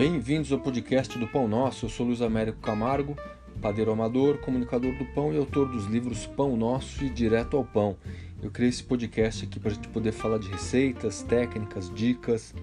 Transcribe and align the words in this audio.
Bem-vindos 0.00 0.50
ao 0.50 0.58
podcast 0.58 1.18
do 1.18 1.28
Pão 1.28 1.46
Nosso. 1.46 1.84
Eu 1.84 1.90
sou 1.90 2.06
Luiz 2.06 2.22
Américo 2.22 2.58
Camargo, 2.60 3.14
padeiro 3.60 3.92
amador, 3.92 4.38
comunicador 4.38 4.96
do 4.96 5.04
pão 5.04 5.30
e 5.30 5.36
autor 5.36 5.68
dos 5.68 5.84
livros 5.84 6.24
Pão 6.24 6.56
Nosso 6.56 7.04
e 7.04 7.10
Direto 7.10 7.58
ao 7.58 7.66
Pão. 7.66 7.98
Eu 8.42 8.50
criei 8.50 8.70
esse 8.70 8.82
podcast 8.82 9.44
aqui 9.44 9.60
para 9.60 9.72
a 9.72 9.74
gente 9.74 9.88
poder 9.88 10.12
falar 10.12 10.38
de 10.38 10.48
receitas, 10.48 11.22
técnicas, 11.22 11.92
dicas 11.94 12.54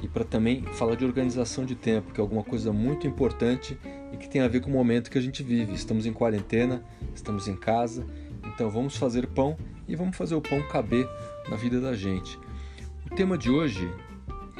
e 0.00 0.06
para 0.06 0.22
também 0.22 0.62
falar 0.74 0.94
de 0.94 1.04
organização 1.04 1.66
de 1.66 1.74
tempo, 1.74 2.12
que 2.12 2.20
é 2.20 2.22
alguma 2.22 2.44
coisa 2.44 2.72
muito 2.72 3.08
importante 3.08 3.76
e 4.12 4.16
que 4.16 4.28
tem 4.28 4.40
a 4.40 4.46
ver 4.46 4.60
com 4.60 4.70
o 4.70 4.72
momento 4.72 5.10
que 5.10 5.18
a 5.18 5.20
gente 5.20 5.42
vive. 5.42 5.74
Estamos 5.74 6.06
em 6.06 6.12
quarentena, 6.12 6.84
estamos 7.12 7.48
em 7.48 7.56
casa, 7.56 8.06
então 8.54 8.70
vamos 8.70 8.96
fazer 8.96 9.26
pão 9.26 9.56
e 9.88 9.96
vamos 9.96 10.16
fazer 10.16 10.36
o 10.36 10.40
pão 10.40 10.62
caber 10.68 11.08
na 11.50 11.56
vida 11.56 11.80
da 11.80 11.92
gente. 11.94 12.38
O 13.10 13.16
tema 13.16 13.36
de 13.36 13.50
hoje 13.50 13.92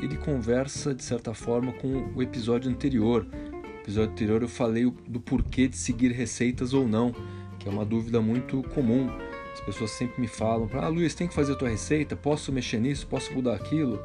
ele 0.02 0.16
conversa 0.16 0.94
de 0.94 1.02
certa 1.02 1.34
forma 1.34 1.72
com 1.72 2.10
o 2.14 2.22
episódio 2.22 2.70
anterior. 2.70 3.26
No 3.52 3.80
episódio 3.80 4.12
anterior 4.12 4.42
eu 4.42 4.48
falei 4.48 4.90
do 5.06 5.20
porquê 5.20 5.68
de 5.68 5.76
seguir 5.76 6.12
receitas 6.12 6.72
ou 6.72 6.86
não, 6.86 7.14
que 7.58 7.68
é 7.68 7.70
uma 7.70 7.84
dúvida 7.84 8.20
muito 8.20 8.62
comum. 8.74 9.08
As 9.52 9.60
pessoas 9.60 9.90
sempre 9.90 10.20
me 10.20 10.28
falam: 10.28 10.68
"Ah, 10.74 10.88
Luiz, 10.88 11.14
tem 11.14 11.26
que 11.26 11.34
fazer 11.34 11.52
a 11.52 11.56
tua 11.56 11.68
receita? 11.68 12.16
Posso 12.16 12.52
mexer 12.52 12.80
nisso? 12.80 13.06
Posso 13.06 13.32
mudar 13.32 13.54
aquilo?" 13.54 14.02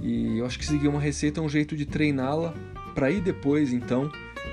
E 0.00 0.38
eu 0.38 0.46
acho 0.46 0.58
que 0.58 0.66
seguir 0.66 0.88
uma 0.88 1.00
receita 1.00 1.40
é 1.40 1.42
um 1.42 1.48
jeito 1.48 1.76
de 1.76 1.86
treiná-la 1.86 2.52
para 2.94 3.10
ir 3.10 3.20
depois 3.20 3.72
então 3.72 4.10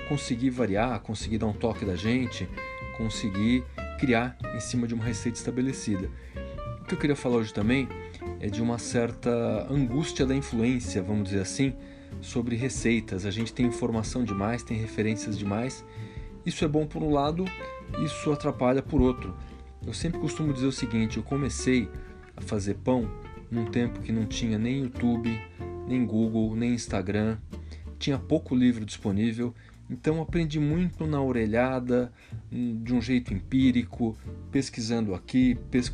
conseguir 0.07 0.49
variar, 0.49 0.99
conseguir 1.01 1.37
dar 1.37 1.47
um 1.47 1.53
toque 1.53 1.83
da 1.85 1.95
gente, 1.95 2.47
conseguir 2.97 3.63
criar 3.99 4.37
em 4.55 4.59
cima 4.59 4.87
de 4.87 4.93
uma 4.93 5.03
receita 5.03 5.37
estabelecida. 5.37 6.09
O 6.81 6.85
que 6.85 6.93
eu 6.93 6.99
queria 6.99 7.15
falar 7.15 7.37
hoje 7.37 7.53
também 7.53 7.87
de 8.51 8.61
uma 8.61 8.77
certa 8.77 9.67
angústia 9.69 10.25
da 10.25 10.35
influência, 10.35 11.01
vamos 11.01 11.25
dizer 11.25 11.41
assim, 11.41 11.73
sobre 12.21 12.55
receitas. 12.55 13.25
A 13.25 13.31
gente 13.31 13.53
tem 13.53 13.65
informação 13.65 14.23
demais, 14.23 14.63
tem 14.63 14.77
referências 14.77 15.37
demais. 15.37 15.83
Isso 16.45 16.65
é 16.65 16.67
bom 16.67 16.85
por 16.85 17.01
um 17.01 17.11
lado, 17.11 17.45
isso 18.03 18.31
atrapalha 18.31 18.81
por 18.81 19.01
outro. 19.01 19.35
Eu 19.85 19.93
sempre 19.93 20.19
costumo 20.19 20.53
dizer 20.53 20.67
o 20.67 20.71
seguinte: 20.71 21.17
eu 21.17 21.23
comecei 21.23 21.89
a 22.35 22.41
fazer 22.41 22.75
pão 22.75 23.09
num 23.49 23.65
tempo 23.65 24.01
que 24.01 24.11
não 24.11 24.25
tinha 24.25 24.57
nem 24.57 24.83
YouTube, 24.83 25.39
nem 25.87 26.05
Google, 26.05 26.55
nem 26.55 26.73
Instagram, 26.73 27.37
tinha 27.99 28.17
pouco 28.17 28.55
livro 28.55 28.85
disponível, 28.85 29.53
então 29.89 30.21
aprendi 30.21 30.59
muito 30.59 31.05
na 31.05 31.21
orelhada, 31.21 32.11
de 32.51 32.93
um 32.93 33.01
jeito 33.01 33.33
empírico, 33.33 34.17
pesquisando 34.51 35.13
aqui, 35.13 35.55
pes 35.69 35.93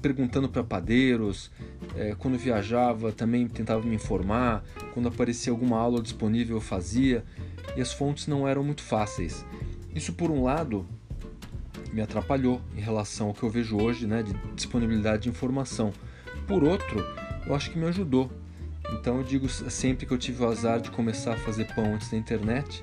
perguntando 0.00 0.48
para 0.48 0.64
padeiros, 0.64 1.48
é, 1.94 2.16
quando 2.18 2.36
viajava 2.36 3.12
também 3.12 3.46
tentava 3.46 3.86
me 3.86 3.94
informar, 3.94 4.64
quando 4.92 5.06
aparecia 5.06 5.52
alguma 5.52 5.78
aula 5.78 6.02
disponível 6.02 6.56
eu 6.56 6.60
fazia, 6.60 7.24
e 7.76 7.80
as 7.80 7.92
fontes 7.92 8.26
não 8.26 8.46
eram 8.46 8.64
muito 8.64 8.82
fáceis. 8.82 9.46
Isso 9.94 10.14
por 10.14 10.32
um 10.32 10.42
lado 10.42 10.84
me 11.92 12.00
atrapalhou 12.00 12.60
em 12.76 12.80
relação 12.80 13.28
ao 13.28 13.34
que 13.34 13.44
eu 13.44 13.50
vejo 13.50 13.80
hoje, 13.80 14.04
né, 14.04 14.24
de 14.24 14.32
disponibilidade 14.56 15.22
de 15.22 15.28
informação. 15.28 15.92
Por 16.48 16.64
outro, 16.64 16.98
eu 17.46 17.54
acho 17.54 17.70
que 17.70 17.78
me 17.78 17.86
ajudou. 17.86 18.32
Então 18.94 19.18
eu 19.18 19.22
digo 19.22 19.48
sempre 19.48 20.06
que 20.06 20.12
eu 20.12 20.18
tive 20.18 20.42
o 20.42 20.48
azar 20.48 20.80
de 20.80 20.90
começar 20.90 21.34
a 21.34 21.36
fazer 21.36 21.72
pão 21.72 21.94
antes 21.94 22.10
da 22.10 22.16
internet 22.16 22.82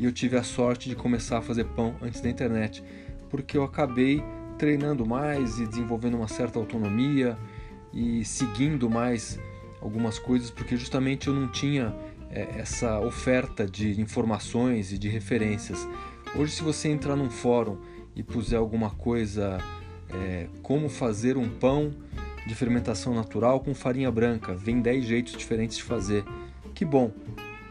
e 0.00 0.06
eu 0.06 0.10
tive 0.10 0.38
a 0.38 0.42
sorte 0.42 0.88
de 0.88 0.96
começar 0.96 1.38
a 1.38 1.42
fazer 1.42 1.64
pão 1.64 1.94
antes 2.00 2.22
da 2.22 2.30
internet, 2.30 2.82
porque 3.28 3.58
eu 3.58 3.62
acabei 3.62 4.24
treinando 4.56 5.04
mais 5.04 5.60
e 5.60 5.66
desenvolvendo 5.66 6.14
uma 6.14 6.26
certa 6.26 6.58
autonomia 6.58 7.36
e 7.92 8.24
seguindo 8.24 8.88
mais 8.88 9.38
algumas 9.78 10.18
coisas, 10.18 10.50
porque 10.50 10.74
justamente 10.74 11.28
eu 11.28 11.34
não 11.34 11.48
tinha 11.48 11.94
é, 12.30 12.48
essa 12.56 12.98
oferta 12.98 13.66
de 13.66 14.00
informações 14.00 14.90
e 14.90 14.96
de 14.96 15.06
referências. 15.06 15.86
Hoje, 16.34 16.52
se 16.52 16.62
você 16.62 16.88
entrar 16.88 17.14
num 17.14 17.28
fórum 17.28 17.76
e 18.16 18.22
puser 18.22 18.58
alguma 18.58 18.88
coisa, 18.88 19.58
é, 20.14 20.46
como 20.62 20.88
fazer 20.88 21.36
um 21.36 21.48
pão 21.48 21.92
de 22.46 22.54
fermentação 22.54 23.14
natural 23.14 23.60
com 23.60 23.74
farinha 23.74 24.10
branca, 24.10 24.54
vem 24.54 24.80
10 24.80 25.04
jeitos 25.04 25.36
diferentes 25.36 25.76
de 25.76 25.82
fazer. 25.82 26.24
Que 26.74 26.86
bom! 26.86 27.12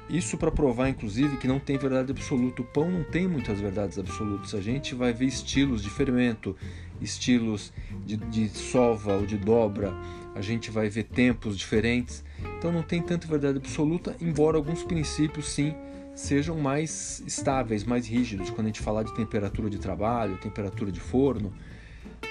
Isso 0.09 0.37
para 0.39 0.51
provar, 0.51 0.89
inclusive, 0.89 1.37
que 1.37 1.47
não 1.47 1.59
tem 1.59 1.77
verdade 1.77 2.11
absoluta. 2.11 2.63
O 2.63 2.65
pão 2.65 2.89
não 2.89 3.03
tem 3.03 3.27
muitas 3.27 3.59
verdades 3.59 3.99
absolutas. 3.99 4.55
A 4.55 4.61
gente 4.61 4.95
vai 4.95 5.13
ver 5.13 5.25
estilos 5.25 5.83
de 5.83 5.89
fermento, 5.89 6.55
estilos 6.99 7.71
de, 8.05 8.17
de 8.17 8.49
sova 8.49 9.17
ou 9.17 9.25
de 9.25 9.37
dobra, 9.37 9.93
a 10.33 10.41
gente 10.41 10.71
vai 10.71 10.89
ver 10.89 11.03
tempos 11.03 11.55
diferentes. 11.55 12.23
Então 12.57 12.71
não 12.71 12.81
tem 12.81 13.01
tanta 13.03 13.27
verdade 13.27 13.59
absoluta, 13.59 14.15
embora 14.19 14.57
alguns 14.57 14.83
princípios 14.83 15.47
sim 15.49 15.75
sejam 16.15 16.57
mais 16.57 17.23
estáveis, 17.25 17.83
mais 17.83 18.07
rígidos, 18.07 18.49
quando 18.49 18.65
a 18.65 18.69
gente 18.69 18.81
falar 18.81 19.03
de 19.03 19.13
temperatura 19.13 19.69
de 19.69 19.77
trabalho, 19.77 20.37
temperatura 20.37 20.91
de 20.91 20.99
forno. 20.99 21.53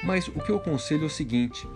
Mas 0.02 0.26
o 0.26 0.32
que 0.32 0.50
eu 0.50 0.56
aconselho 0.56 1.04
é 1.04 1.06
o 1.06 1.10
seguinte: 1.10 1.66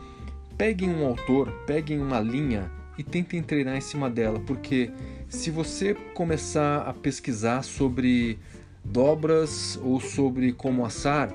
peguem 0.59 0.91
um 0.91 1.07
autor, 1.07 1.51
peguem 1.65 2.01
uma 2.01 2.19
linha 2.19 2.71
e 2.99 3.03
tentem 3.03 3.43
treinar 3.43 3.77
em 3.77 3.81
cima 3.81 4.11
dela, 4.11 4.41
porque 4.41 4.91
se 5.29 5.51
você 5.51 5.95
começar 6.15 6.83
a 6.83 6.93
pesquisar 6.93 7.63
sobre 7.63 8.39
dobras 8.85 9.79
ou 9.83 10.01
sobre 10.01 10.53
como 10.53 10.85
assar, 10.85 11.31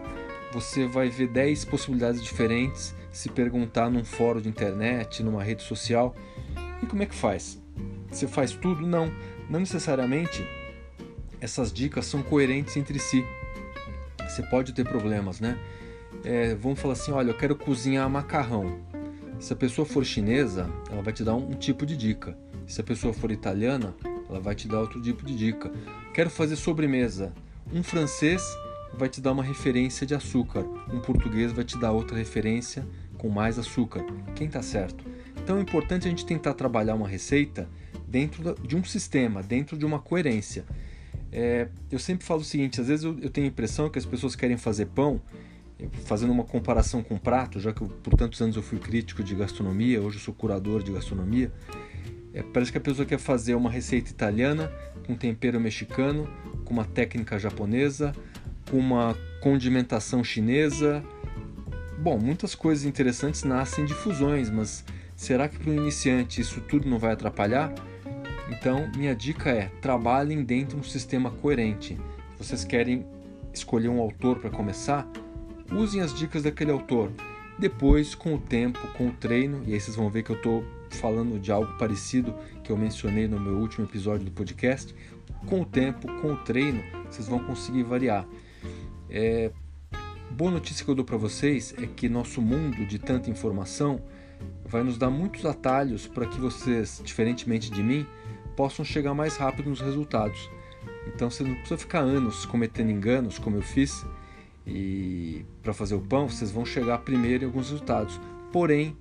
você 0.54 0.86
vai 0.88 1.10
ver 1.10 1.28
10 1.28 1.66
possibilidades 1.66 2.22
diferentes 2.22 2.96
se 3.12 3.30
perguntar 3.30 3.90
num 3.90 4.04
fórum 4.04 4.40
de 4.40 4.48
internet, 4.48 5.24
numa 5.24 5.44
rede 5.44 5.64
social. 5.64 6.16
E 6.82 6.86
como 6.86 7.02
é 7.02 7.06
que 7.06 7.16
faz? 7.16 7.60
Você 8.12 8.28
faz 8.28 8.52
tudo? 8.52 8.86
Não, 8.86 9.12
não 9.50 9.60
necessariamente 9.60 10.46
essas 11.42 11.72
dicas 11.72 12.06
são 12.06 12.22
coerentes 12.22 12.78
entre 12.78 13.00
si. 13.00 13.26
Você 14.28 14.44
pode 14.44 14.74
ter 14.74 14.86
problemas, 14.86 15.40
né? 15.40 15.58
É, 16.24 16.56
vamos 16.56 16.80
falar 16.80 16.94
assim: 16.94 17.12
olha, 17.12 17.32
eu 17.32 17.38
quero 17.38 17.56
cozinhar 17.56 18.10
macarrão. 18.10 18.80
Se 19.40 19.54
a 19.54 19.56
pessoa 19.56 19.86
for 19.86 20.04
chinesa, 20.04 20.70
ela 20.92 21.02
vai 21.02 21.14
te 21.14 21.24
dar 21.24 21.36
um, 21.36 21.52
tipo 21.52 21.86
de 21.86 21.96
dica. 21.96 22.38
Se 22.66 22.82
a 22.82 22.84
pessoa 22.84 23.14
for 23.14 23.32
italiana, 23.32 23.96
ela 24.28 24.40
vai 24.40 24.56
te 24.56 24.68
dar 24.68 24.82
outro 24.82 25.02
tipo 25.02 25.24
de 25.24 25.36
dica. 25.36 25.72
Quero 26.14 26.30
fazer 26.30 26.56
sobremesa. 26.56 27.32
Um 27.72 27.84
francês 27.84 28.42
vai 28.94 29.08
te 29.08 29.22
dar 29.22 29.34
uma 29.34 29.44
referência 29.44 30.08
de 30.08 30.16
açúcar, 30.16 30.66
um 30.92 31.00
português 31.00 31.52
vai 31.52 31.64
te 31.64 31.80
dar 31.80 31.92
outra 31.92 32.18
referência 32.18 32.88
com 33.18 33.30
mais 33.30 33.60
açúcar. 33.60 34.04
Quem 34.36 34.48
está 34.48 34.62
certo? 34.62 35.06
Então 35.44 35.58
é 35.58 35.62
importante 35.62 36.08
a 36.08 36.10
gente 36.10 36.26
tentar 36.26 36.56
trabalhar 36.56 36.96
uma 36.96 37.08
receita 37.08 37.70
dentro 38.08 38.56
de 38.56 38.76
um 38.76 38.84
sistema, 38.84 39.44
dentro 39.44 39.78
de 39.78 39.86
uma 39.86 40.00
coerência. 40.00 40.66
É, 41.32 41.68
eu 41.92 42.00
sempre 42.00 42.26
falo 42.26 42.42
o 42.42 42.46
seguinte: 42.46 42.82
às 42.82 42.88
vezes 42.88 43.06
eu, 43.06 43.18
eu 43.20 43.30
tenho 43.30 43.46
a 43.46 43.50
impressão 43.50 43.90
que 43.90 44.00
as 44.00 44.06
pessoas 44.06 44.36
querem 44.36 44.58
fazer 44.58 44.88
pão 44.88 45.22
fazendo 46.06 46.32
uma 46.32 46.44
comparação 46.44 47.04
com 47.04 47.18
prato, 47.18 47.60
já 47.60 47.72
que 47.72 47.82
eu, 47.82 47.88
por 47.88 48.16
tantos 48.16 48.42
anos 48.42 48.56
eu 48.56 48.64
fui 48.64 48.80
crítico 48.80 49.24
de 49.24 49.36
gastronomia, 49.36 50.02
hoje 50.02 50.18
eu 50.18 50.22
sou 50.22 50.34
curador 50.34 50.82
de 50.82 50.92
gastronomia, 50.92 51.52
é, 52.34 52.44
parece 52.44 52.72
que 52.72 52.78
a 52.78 52.82
pessoa 52.82 53.06
quer 53.06 53.20
fazer 53.20 53.56
uma 53.56 53.70
receita 53.70 54.10
italiana 54.10 54.72
com 55.06 55.16
tempero 55.16 55.60
mexicano, 55.60 56.30
com 56.66 56.74
uma 56.74 56.86
técnica 56.86 57.40
japonesa, 57.40 58.14
com 58.70 58.78
uma 58.78 59.16
condimentação 59.42 60.24
chinesa. 60.24 61.04
Bom, 61.98 62.20
muitas 62.20 62.54
coisas 62.54 62.86
interessantes 62.86 63.44
nascem 63.44 63.86
de 63.86 63.94
fusões, 63.94 64.50
mas 64.50 64.84
será 65.16 65.48
que 65.48 65.58
para 65.58 65.72
o 65.72 65.74
iniciante 65.74 66.42
isso 66.42 66.62
tudo 66.62 66.88
não 66.88 67.00
vai 67.00 67.14
atrapalhar? 67.14 67.74
Então, 68.50 68.90
minha 68.96 69.16
dica 69.16 69.50
é: 69.50 69.72
trabalhem 69.82 70.44
dentro 70.44 70.80
de 70.80 70.88
um 70.88 70.90
sistema 70.90 71.32
coerente. 71.32 71.98
Vocês 72.38 72.64
querem 72.64 73.06
escolher 73.54 73.90
um 73.90 74.00
autor 74.00 74.40
para 74.40 74.50
começar, 74.50 75.10
usem 75.72 76.02
as 76.02 76.14
dicas 76.14 76.44
daquele 76.44 76.72
autor. 76.72 77.12
Depois, 77.58 78.14
com 78.14 78.36
o 78.36 78.38
tempo, 78.38 78.80
com 78.94 79.08
o 79.08 79.12
treino, 79.12 79.64
e 79.66 79.74
aí 79.74 79.80
vocês 79.80 79.96
vão 79.96 80.10
ver 80.10 80.24
que 80.24 80.30
eu 80.30 80.36
estou 80.36 80.64
falando 80.92 81.40
de 81.40 81.52
algo 81.52 81.78
parecido 81.78 82.34
que 82.64 82.72
eu 82.72 82.78
mencionei 82.78 83.28
no 83.28 83.40
meu 83.40 83.54
último 83.54 83.86
episódio 83.86 84.26
do 84.26 84.32
podcast. 84.32 84.94
Com 85.46 85.62
o 85.62 85.66
tempo, 85.66 86.08
com 86.22 86.34
o 86.34 86.38
treino, 86.38 86.84
vocês 87.10 87.28
vão 87.28 87.40
conseguir 87.40 87.84
variar. 87.84 88.28
É, 89.10 89.52
boa 90.32 90.52
notícia 90.52 90.84
que 90.84 90.92
eu 90.92 90.96
dou 90.96 91.06
para 91.06 91.18
vocês 91.18 91.74
é 91.82 91.88
que 91.88 92.08
nosso 92.08 92.42
mundo 92.42 92.86
de 92.86 93.00
tanta 93.00 93.30
informação 93.30 94.02
vai 94.66 94.84
nos 94.84 94.98
dar 94.98 95.10
muitos 95.10 95.46
atalhos 95.46 96.06
para 96.06 96.28
que 96.28 96.40
vocês, 96.40 97.02
diferentemente 97.04 97.72
de 97.72 97.82
mim, 97.82 98.06
possam 98.56 98.84
chegar 98.84 99.14
mais 99.14 99.38
rápido 99.38 99.70
nos 99.70 99.82
resultados. 99.82 100.50
Então 101.08 101.30
você 101.30 101.44
não 101.44 101.56
precisa 101.56 101.78
ficar 101.78 102.00
anos 102.00 102.46
cometendo 102.46 102.92
enganos, 102.92 103.40
como 103.40 103.56
eu 103.56 103.62
fiz, 103.62 104.06
e 104.68 105.46
para 105.64 105.74
fazer 105.74 105.96
o 105.96 106.02
pão, 106.02 106.28
vocês 106.28 106.52
vão 106.52 106.66
chegar 106.66 106.98
primeiro 107.00 107.46
em 107.46 107.48
alguns 107.48 107.70
resultados. 107.70 108.20
Porém, 108.52 108.98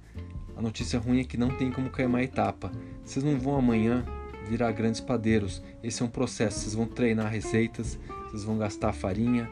a 0.56 0.62
notícia 0.62 0.98
ruim 0.98 1.20
é 1.20 1.24
que 1.24 1.36
não 1.36 1.50
tem 1.50 1.72
como 1.72 1.90
cair 1.90 2.06
uma 2.06 2.22
etapa. 2.22 2.70
Vocês 3.04 3.24
não 3.24 3.36
vão 3.38 3.56
amanhã 3.56 4.04
virar 4.48 4.70
grandes 4.70 5.00
padeiros. 5.00 5.60
Esse 5.82 6.02
é 6.02 6.06
um 6.06 6.08
processo. 6.08 6.60
Vocês 6.60 6.74
vão 6.74 6.86
treinar 6.86 7.30
receitas, 7.30 7.98
vocês 8.26 8.44
vão 8.44 8.56
gastar 8.56 8.92
farinha, 8.92 9.50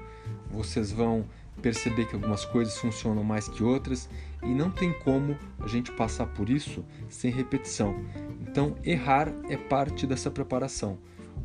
vocês 0.50 0.92
vão 0.92 1.24
perceber 1.60 2.06
que 2.06 2.14
algumas 2.14 2.44
coisas 2.44 2.76
funcionam 2.78 3.24
mais 3.24 3.48
que 3.48 3.64
outras 3.64 4.08
e 4.42 4.48
não 4.48 4.70
tem 4.70 4.92
como 4.92 5.36
a 5.60 5.66
gente 5.66 5.90
passar 5.92 6.26
por 6.26 6.48
isso 6.48 6.84
sem 7.08 7.30
repetição. 7.30 7.96
Então, 8.40 8.76
errar 8.84 9.32
é 9.48 9.56
parte 9.56 10.06
dessa 10.06 10.30
preparação. 10.30 10.96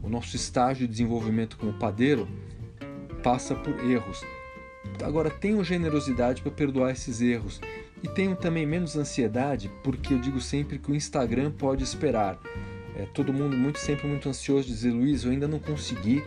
O 0.04 0.10
nosso 0.10 0.36
estágio 0.36 0.88
de 0.88 0.92
desenvolvimento 0.92 1.58
como 1.58 1.74
padeiro 1.74 2.28
passa 3.24 3.56
por 3.56 3.80
erros. 3.84 4.24
Agora, 5.04 5.30
tenham 5.30 5.64
generosidade 5.64 6.42
para 6.42 6.52
perdoar 6.52 6.92
esses 6.92 7.22
erros 7.22 7.62
e 8.04 8.08
tenham 8.08 8.36
também 8.36 8.66
menos 8.66 8.96
ansiedade, 8.96 9.72
porque 9.84 10.14
eu 10.14 10.20
digo 10.20 10.40
sempre 10.40 10.78
que 10.78 10.92
o 10.92 10.96
Instagram 10.96 11.52
pode 11.52 11.84
esperar. 11.84 12.40
É, 12.96 13.06
todo 13.14 13.32
mundo 13.32 13.56
muito 13.56 13.80
sempre 13.80 14.08
muito 14.08 14.28
ansioso 14.28 14.68
de 14.68 14.74
dizer, 14.74 14.92
Luiz, 14.92 15.24
eu 15.24 15.32
ainda 15.32 15.48
não 15.48 15.60
consegui 15.60 16.24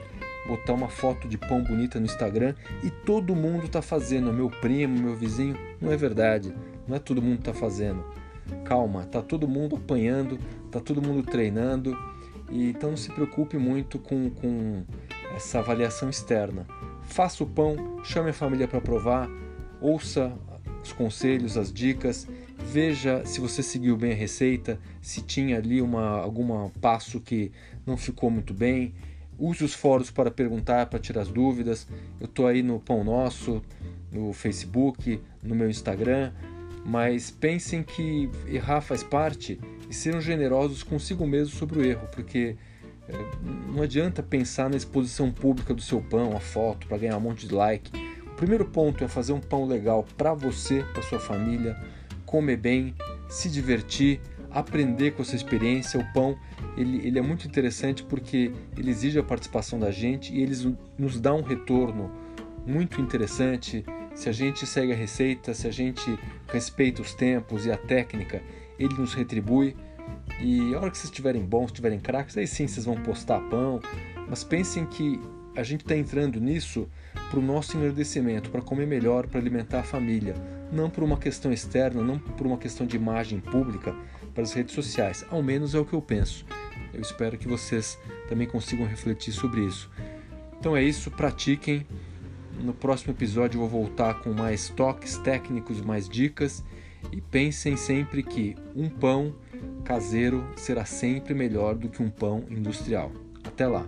botar 0.46 0.72
uma 0.72 0.88
foto 0.88 1.28
de 1.28 1.38
pão 1.38 1.62
bonita 1.62 1.98
no 1.98 2.06
Instagram 2.06 2.54
e 2.82 2.90
todo 2.90 3.34
mundo 3.34 3.66
está 3.66 3.82
fazendo, 3.82 4.32
meu 4.32 4.50
primo, 4.50 4.98
meu 4.98 5.14
vizinho. 5.14 5.56
Não 5.80 5.92
é 5.92 5.96
verdade, 5.96 6.54
não 6.86 6.96
é 6.96 6.98
todo 6.98 7.22
mundo 7.22 7.40
está 7.40 7.54
fazendo. 7.54 8.04
Calma, 8.64 9.04
tá 9.04 9.22
todo 9.22 9.46
mundo 9.46 9.76
apanhando, 9.76 10.38
tá 10.70 10.80
todo 10.80 11.00
mundo 11.00 11.22
treinando, 11.22 11.96
e 12.50 12.70
então 12.70 12.90
não 12.90 12.96
se 12.96 13.10
preocupe 13.10 13.56
muito 13.56 13.98
com, 13.98 14.30
com 14.30 14.84
essa 15.34 15.60
avaliação 15.60 16.10
externa. 16.10 16.66
Faça 17.12 17.44
o 17.44 17.46
pão, 17.46 18.02
chame 18.02 18.30
a 18.30 18.32
família 18.32 18.66
para 18.66 18.80
provar, 18.80 19.28
ouça 19.82 20.32
os 20.82 20.94
conselhos, 20.94 21.58
as 21.58 21.70
dicas, 21.70 22.26
veja 22.58 23.22
se 23.26 23.38
você 23.38 23.62
seguiu 23.62 23.98
bem 23.98 24.12
a 24.12 24.14
receita, 24.14 24.80
se 25.02 25.20
tinha 25.20 25.58
ali 25.58 25.82
uma 25.82 26.08
algum 26.20 26.70
passo 26.80 27.20
que 27.20 27.52
não 27.84 27.98
ficou 27.98 28.30
muito 28.30 28.54
bem. 28.54 28.94
Use 29.38 29.62
os 29.62 29.74
fóruns 29.74 30.10
para 30.10 30.30
perguntar, 30.30 30.86
para 30.86 30.98
tirar 30.98 31.20
as 31.20 31.28
dúvidas. 31.28 31.86
Eu 32.18 32.24
estou 32.24 32.46
aí 32.46 32.62
no 32.62 32.80
Pão 32.80 33.04
Nosso, 33.04 33.62
no 34.10 34.32
Facebook, 34.32 35.20
no 35.42 35.54
meu 35.54 35.68
Instagram. 35.68 36.32
Mas 36.82 37.30
pensem 37.30 37.82
que 37.82 38.30
errar 38.46 38.80
faz 38.80 39.02
parte 39.02 39.60
e 39.90 39.94
sejam 39.94 40.20
generosos 40.22 40.82
consigo 40.82 41.26
mesmo 41.26 41.54
sobre 41.54 41.78
o 41.78 41.84
erro, 41.84 42.08
porque 42.10 42.56
não 43.68 43.82
adianta 43.82 44.22
pensar 44.22 44.70
na 44.70 44.76
exposição 44.76 45.30
pública 45.30 45.74
do 45.74 45.82
seu 45.82 46.00
pão, 46.00 46.36
a 46.36 46.40
foto, 46.40 46.86
para 46.86 46.98
ganhar 46.98 47.16
um 47.16 47.20
monte 47.20 47.46
de 47.46 47.54
like. 47.54 47.90
O 48.26 48.34
primeiro 48.36 48.64
ponto 48.64 49.02
é 49.04 49.08
fazer 49.08 49.32
um 49.32 49.40
pão 49.40 49.66
legal 49.66 50.06
para 50.16 50.34
você, 50.34 50.84
para 50.92 51.02
sua 51.02 51.18
família, 51.18 51.76
comer 52.26 52.56
bem, 52.56 52.94
se 53.28 53.48
divertir, 53.48 54.20
aprender 54.50 55.12
com 55.12 55.22
essa 55.22 55.36
experiência. 55.36 55.98
O 56.00 56.12
pão 56.12 56.38
ele, 56.76 57.06
ele 57.06 57.18
é 57.18 57.22
muito 57.22 57.46
interessante 57.46 58.02
porque 58.02 58.52
ele 58.76 58.90
exige 58.90 59.18
a 59.18 59.22
participação 59.22 59.78
da 59.78 59.90
gente 59.90 60.34
e 60.34 60.42
ele 60.42 60.76
nos 60.98 61.20
dá 61.20 61.34
um 61.34 61.42
retorno 61.42 62.10
muito 62.66 63.00
interessante. 63.00 63.84
Se 64.14 64.28
a 64.28 64.32
gente 64.32 64.66
segue 64.66 64.92
a 64.92 64.96
receita, 64.96 65.54
se 65.54 65.66
a 65.66 65.70
gente 65.70 66.18
respeita 66.48 67.00
os 67.00 67.14
tempos 67.14 67.66
e 67.66 67.72
a 67.72 67.76
técnica, 67.76 68.42
ele 68.78 68.94
nos 68.94 69.14
retribui. 69.14 69.76
E 70.40 70.74
a 70.74 70.78
hora 70.78 70.90
que 70.90 70.98
vocês 70.98 71.10
estiverem 71.10 71.44
bons, 71.44 71.66
estiverem 71.66 72.00
craques, 72.00 72.36
aí 72.36 72.46
sim 72.46 72.66
vocês 72.66 72.84
vão 72.84 72.96
postar 72.96 73.40
pão. 73.48 73.80
Mas 74.28 74.42
pensem 74.42 74.84
que 74.86 75.20
a 75.54 75.62
gente 75.62 75.82
está 75.82 75.96
entrando 75.96 76.40
nisso 76.40 76.88
para 77.30 77.38
o 77.38 77.42
nosso 77.42 77.76
engrandecimento, 77.76 78.50
para 78.50 78.62
comer 78.62 78.86
melhor, 78.86 79.26
para 79.26 79.38
alimentar 79.38 79.80
a 79.80 79.84
família, 79.84 80.34
não 80.72 80.88
por 80.88 81.04
uma 81.04 81.16
questão 81.16 81.52
externa, 81.52 82.02
não 82.02 82.18
por 82.18 82.46
uma 82.46 82.56
questão 82.56 82.86
de 82.86 82.96
imagem 82.96 83.40
pública 83.40 83.94
para 84.34 84.42
as 84.42 84.52
redes 84.52 84.74
sociais. 84.74 85.24
Ao 85.30 85.42
menos 85.42 85.74
é 85.74 85.78
o 85.78 85.84
que 85.84 85.92
eu 85.92 86.00
penso. 86.00 86.46
Eu 86.92 87.00
espero 87.00 87.38
que 87.38 87.48
vocês 87.48 87.98
também 88.28 88.46
consigam 88.46 88.86
refletir 88.86 89.32
sobre 89.32 89.64
isso. 89.64 89.90
Então 90.58 90.76
é 90.76 90.82
isso, 90.82 91.10
pratiquem. 91.10 91.86
No 92.60 92.72
próximo 92.72 93.12
episódio 93.12 93.56
eu 93.56 93.66
vou 93.66 93.84
voltar 93.84 94.20
com 94.20 94.32
mais 94.32 94.68
toques 94.68 95.18
técnicos, 95.18 95.80
mais 95.80 96.08
dicas 96.08 96.62
e 97.10 97.20
pensem 97.20 97.76
sempre 97.76 98.22
que 98.22 98.54
um 98.74 98.88
pão 98.88 99.34
caseiro 99.84 100.46
será 100.56 100.84
sempre 100.84 101.34
melhor 101.34 101.74
do 101.74 101.88
que 101.88 102.02
um 102.02 102.10
pão 102.10 102.44
industrial. 102.50 103.10
Até 103.44 103.66
lá! 103.66 103.86